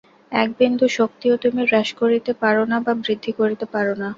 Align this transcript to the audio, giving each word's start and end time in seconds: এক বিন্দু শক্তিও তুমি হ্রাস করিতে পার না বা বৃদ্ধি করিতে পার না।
এক 0.31 0.49
বিন্দু 0.59 0.85
শক্তিও 0.97 1.35
তুমি 1.43 1.61
হ্রাস 1.63 1.89
করিতে 2.01 2.31
পার 2.41 2.55
না 2.71 2.77
বা 2.85 2.93
বৃদ্ধি 3.01 3.31
করিতে 3.39 3.65
পার 3.73 3.87
না। 3.93 4.07